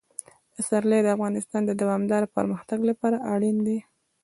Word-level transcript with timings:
پسرلی 0.53 0.99
د 1.03 1.07
افغانستان 1.15 1.61
د 1.65 1.71
دوامداره 1.81 2.27
پرمختګ 2.35 2.79
لپاره 2.89 3.17
اړین 3.33 3.57
دي. 3.67 3.79